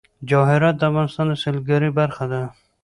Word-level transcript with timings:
جواهرات 0.29 0.75
د 0.77 0.83
افغانستان 0.89 1.25
د 1.29 1.33
سیلګرۍ 1.43 1.89
برخه 1.99 2.25
ده. 2.31 2.41